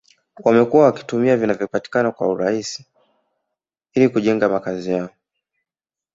Wamekuwa 0.43 0.85
wakitumia 0.85 1.37
vinavyopatikana 1.37 2.11
kwa 2.11 2.27
urahisi 2.27 2.85
ili 3.93 4.09
kujenga 4.09 4.49
makazi 4.49 4.91
yao 4.91 5.09